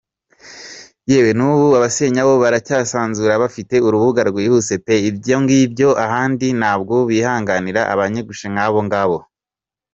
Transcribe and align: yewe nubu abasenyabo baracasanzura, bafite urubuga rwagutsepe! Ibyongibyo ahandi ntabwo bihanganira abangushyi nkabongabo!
yewe 1.09 1.31
nubu 1.37 1.67
abasenyabo 1.79 2.33
baracasanzura, 2.43 3.33
bafite 3.43 3.75
urubuga 3.87 4.21
rwagutsepe! 4.29 4.93
Ibyongibyo 5.09 5.89
ahandi 6.05 6.47
ntabwo 6.59 6.95
bihanganira 7.09 7.81
abangushyi 7.93 8.47
nkabongabo! 8.53 9.17